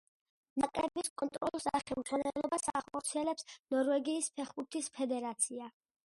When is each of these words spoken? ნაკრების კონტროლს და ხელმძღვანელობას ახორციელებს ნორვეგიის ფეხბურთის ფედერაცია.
ნაკრების 0.61 1.09
კონტროლს 1.21 1.67
და 1.73 1.81
ხელმძღვანელობას 1.89 2.65
ახორციელებს 2.79 3.45
ნორვეგიის 3.75 4.31
ფეხბურთის 4.39 4.89
ფედერაცია. 4.97 5.69